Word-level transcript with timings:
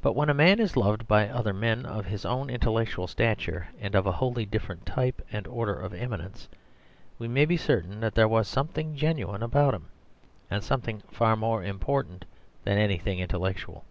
But 0.00 0.14
when 0.14 0.30
a 0.30 0.32
man 0.32 0.60
is 0.60 0.76
loved 0.76 1.08
by 1.08 1.28
other 1.28 1.52
men 1.52 1.84
of 1.84 2.04
his 2.06 2.24
own 2.24 2.48
intellectual 2.48 3.08
stature 3.08 3.66
and 3.80 3.96
of 3.96 4.06
a 4.06 4.12
wholly 4.12 4.46
different 4.46 4.86
type 4.86 5.20
and 5.32 5.44
order 5.48 5.74
of 5.74 5.92
eminence, 5.92 6.48
we 7.18 7.26
may 7.26 7.44
be 7.46 7.56
certain 7.56 7.98
that 7.98 8.14
there 8.14 8.28
was 8.28 8.46
something 8.46 8.94
genuine 8.94 9.42
about 9.42 9.74
him, 9.74 9.86
and 10.52 10.62
something 10.62 11.02
far 11.10 11.34
more 11.34 11.64
important 11.64 12.26
than 12.62 12.78
anything 12.78 13.18
intellectual. 13.18 13.84